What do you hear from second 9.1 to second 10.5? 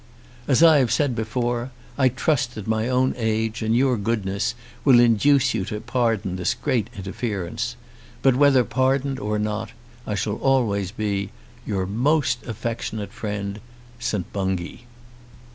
or not I shall